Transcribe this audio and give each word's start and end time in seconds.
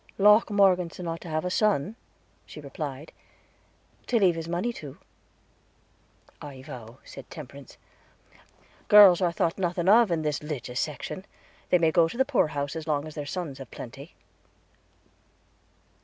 "Locke 0.17 0.49
Morgeson 0.49 1.07
ought 1.07 1.21
to 1.21 1.27
have 1.29 1.45
a 1.45 1.51
son," 1.51 1.95
she 2.47 2.59
replied, 2.59 3.11
"to 4.07 4.17
leave 4.17 4.33
his 4.33 4.47
money 4.47 4.73
to." 4.73 4.97
"I 6.41 6.63
vow," 6.63 6.97
answered 7.03 7.29
Temperance, 7.29 7.77
"girls 8.87 9.21
are 9.21 9.31
thought 9.31 9.59
nothing 9.59 9.87
of 9.87 10.09
in 10.09 10.23
this 10.23 10.39
'ligous 10.41 10.79
section; 10.79 11.23
they 11.69 11.77
may 11.77 11.91
go 11.91 12.07
to 12.07 12.17
the 12.17 12.25
poor 12.25 12.47
house, 12.47 12.75
as 12.75 12.87
long 12.87 13.05
as 13.05 13.13
the 13.13 13.27
sons 13.27 13.59
have 13.59 13.69
plenty." 13.69 14.15